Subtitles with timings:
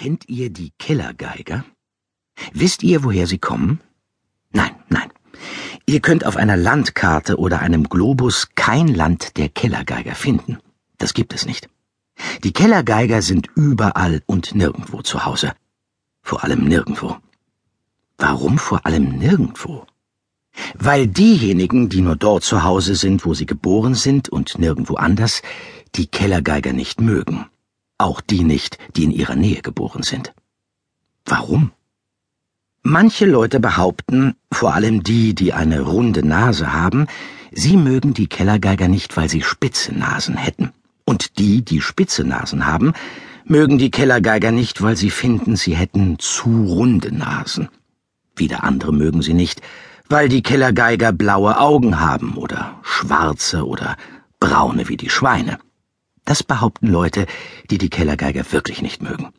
[0.00, 1.64] Kennt ihr die Kellergeiger?
[2.52, 3.80] Wisst ihr, woher sie kommen?
[4.52, 5.10] Nein, nein.
[5.86, 10.58] Ihr könnt auf einer Landkarte oder einem Globus kein Land der Kellergeiger finden.
[10.98, 11.68] Das gibt es nicht.
[12.44, 15.52] Die Kellergeiger sind überall und nirgendwo zu Hause.
[16.22, 17.16] Vor allem nirgendwo.
[18.18, 19.84] Warum vor allem nirgendwo?
[20.74, 25.42] Weil diejenigen, die nur dort zu Hause sind, wo sie geboren sind und nirgendwo anders,
[25.96, 27.46] die Kellergeiger nicht mögen
[27.98, 30.32] auch die nicht, die in ihrer Nähe geboren sind.
[31.24, 31.72] Warum?
[32.82, 37.06] Manche Leute behaupten, vor allem die, die eine runde Nase haben,
[37.52, 40.72] sie mögen die Kellergeiger nicht, weil sie spitze Nasen hätten.
[41.04, 42.94] Und die, die spitze Nasen haben,
[43.44, 47.68] mögen die Kellergeiger nicht, weil sie finden, sie hätten zu runde Nasen.
[48.36, 49.60] Wieder andere mögen sie nicht,
[50.08, 53.96] weil die Kellergeiger blaue Augen haben oder schwarze oder
[54.38, 55.58] braune wie die Schweine.
[56.28, 57.24] Das behaupten Leute,
[57.70, 59.32] die die Kellergeiger wirklich nicht mögen.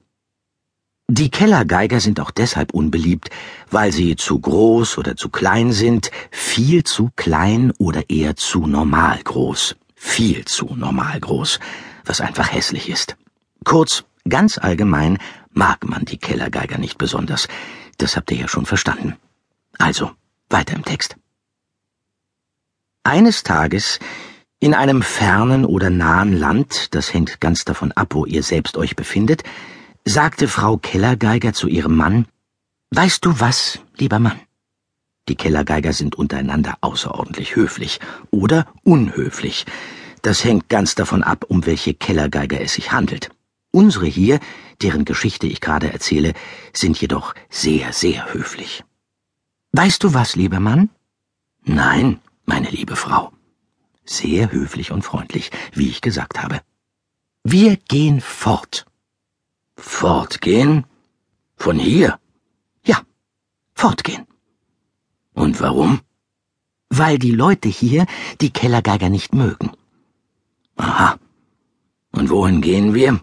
[1.07, 3.29] Die Kellergeiger sind auch deshalb unbeliebt,
[3.69, 9.19] weil sie zu groß oder zu klein sind, viel zu klein oder eher zu normal
[9.23, 11.59] groß, viel zu normal groß,
[12.05, 13.17] was einfach hässlich ist.
[13.65, 15.19] Kurz, ganz allgemein
[15.51, 17.47] mag man die Kellergeiger nicht besonders.
[17.99, 19.15] Das habt ihr ja schon verstanden.
[19.77, 20.09] Also,
[20.49, 21.17] weiter im Text.
[23.03, 23.99] Eines Tages
[24.59, 28.95] in einem fernen oder nahen Land, das hängt ganz davon ab, wo ihr selbst euch
[28.95, 29.43] befindet,
[30.03, 32.25] sagte Frau Kellergeiger zu ihrem Mann,
[32.91, 34.39] Weißt du was, lieber Mann?
[35.27, 37.99] Die Kellergeiger sind untereinander außerordentlich höflich
[38.31, 39.65] oder unhöflich.
[40.23, 43.29] Das hängt ganz davon ab, um welche Kellergeiger es sich handelt.
[43.71, 44.39] Unsere hier,
[44.81, 46.33] deren Geschichte ich gerade erzähle,
[46.73, 48.83] sind jedoch sehr, sehr höflich.
[49.71, 50.89] Weißt du was, lieber Mann?
[51.63, 53.31] Nein, meine liebe Frau
[54.09, 56.61] sehr höflich und freundlich, wie ich gesagt habe.
[57.43, 58.85] Wir gehen fort.
[59.77, 60.85] Fortgehen?
[61.55, 62.19] Von hier?
[62.83, 63.01] Ja,
[63.73, 64.25] fortgehen.
[65.33, 66.01] Und warum?
[66.89, 68.05] Weil die Leute hier
[68.41, 69.71] die Kellergeiger nicht mögen.
[70.75, 71.19] Aha.
[72.11, 73.21] Und wohin gehen wir?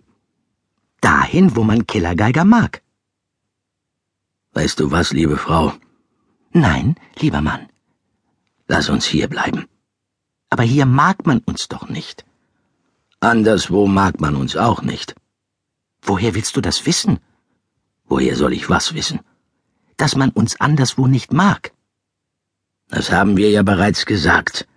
[1.01, 2.83] Dahin, wo man Kellergeiger mag.
[4.53, 5.73] Weißt du was, liebe Frau?
[6.53, 7.69] Nein, lieber Mann.
[8.69, 9.67] Lass uns hier bleiben
[10.51, 12.25] aber hier mag man uns doch nicht.
[13.21, 15.15] Anderswo mag man uns auch nicht.
[16.03, 17.19] Woher willst du das wissen?
[18.05, 19.21] Woher soll ich was wissen?
[19.97, 21.73] Dass man uns anderswo nicht mag.
[22.89, 24.69] Das haben wir ja bereits gesagt.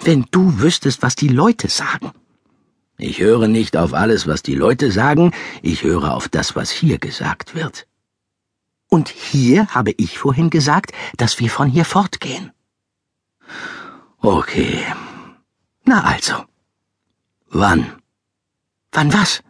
[0.00, 2.12] Wenn du wüsstest, was die Leute sagen.
[2.96, 5.32] Ich höre nicht auf alles, was die Leute sagen,
[5.62, 7.88] ich höre auf das, was hier gesagt wird.
[8.88, 12.52] Und hier habe ich vorhin gesagt, dass wir von hier fortgehen.
[14.24, 14.82] Okay.
[15.84, 16.46] Na also.
[17.50, 18.00] Wann?
[18.90, 19.42] Wann was?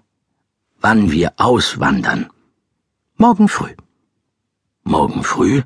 [0.81, 2.29] Wann wir auswandern.
[3.17, 3.73] Morgen früh.
[4.83, 5.63] Morgen früh?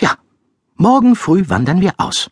[0.00, 0.18] Ja,
[0.74, 2.28] morgen früh wandern wir aus.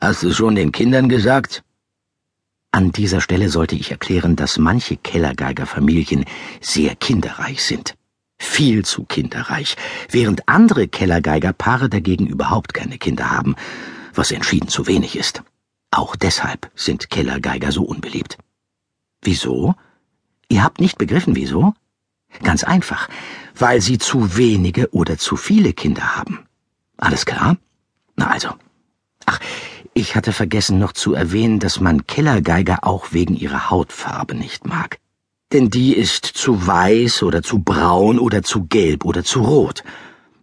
[0.00, 1.62] Hast du schon den Kindern gesagt?
[2.72, 6.24] An dieser Stelle sollte ich erklären, dass manche Kellergeigerfamilien
[6.60, 7.94] sehr kinderreich sind.
[8.36, 9.76] Viel zu kinderreich,
[10.10, 13.54] während andere Kellergeigerpaare dagegen überhaupt keine Kinder haben
[14.14, 15.42] was entschieden zu wenig ist.
[15.90, 18.38] Auch deshalb sind Kellergeiger so unbeliebt.
[19.20, 19.74] Wieso?
[20.48, 21.74] Ihr habt nicht begriffen, wieso?
[22.42, 23.08] Ganz einfach,
[23.54, 26.46] weil sie zu wenige oder zu viele Kinder haben.
[26.96, 27.56] Alles klar?
[28.16, 28.50] Na also.
[29.26, 29.38] Ach,
[29.94, 34.98] ich hatte vergessen noch zu erwähnen, dass man Kellergeiger auch wegen ihrer Hautfarbe nicht mag.
[35.52, 39.84] Denn die ist zu weiß oder zu braun oder zu gelb oder zu rot.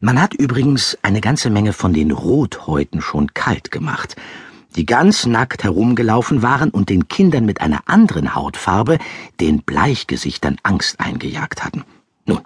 [0.01, 4.15] Man hat übrigens eine ganze Menge von den Rothäuten schon kalt gemacht,
[4.77, 8.97] die ganz nackt herumgelaufen waren und den Kindern mit einer anderen Hautfarbe,
[9.41, 11.83] den Bleichgesichtern, Angst eingejagt hatten.
[12.25, 12.39] Nun,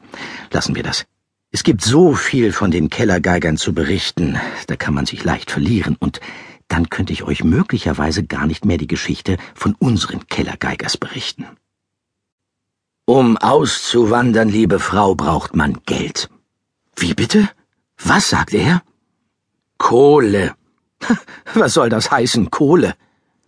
[0.50, 1.06] lassen wir das.
[1.52, 5.96] Es gibt so viel von den Kellergeigern zu berichten, da kann man sich leicht verlieren,
[6.00, 6.22] und
[6.69, 11.46] dann könnte ich euch möglicherweise gar nicht mehr die Geschichte von unseren Kellergeigers berichten.
[13.06, 16.30] Um auszuwandern, liebe Frau, braucht man Geld.
[16.95, 17.50] Wie bitte?
[17.98, 18.84] Was sagt er?
[19.78, 20.56] Kohle.
[21.54, 22.95] Was soll das heißen, Kohle?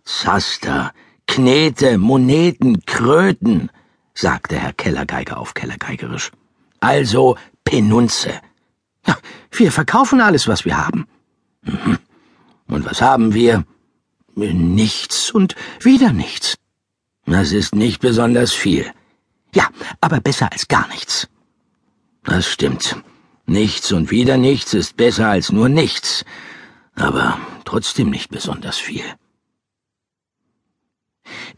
[0.04, 0.92] Zaster,
[1.26, 3.70] Knete, Moneten, Kröten,
[4.14, 6.30] sagte Herr Kellergeiger auf Kellergeigerisch.
[6.80, 8.40] Also Penunze.
[9.06, 9.16] Ja,
[9.50, 11.06] wir verkaufen alles, was wir haben.
[11.62, 11.98] Mhm.
[12.68, 13.64] Und was haben wir?
[14.34, 16.56] Nichts und wieder nichts.
[17.24, 18.92] Das ist nicht besonders viel.
[19.54, 19.68] Ja,
[20.00, 21.28] aber besser als gar nichts.
[22.24, 22.96] Das stimmt.
[23.46, 26.24] Nichts und wieder nichts ist besser als nur nichts,
[26.96, 29.04] aber trotzdem nicht besonders viel.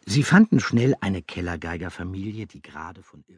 [0.05, 3.25] Sie fanden schnell eine Kellergeigerfamilie, die gerade von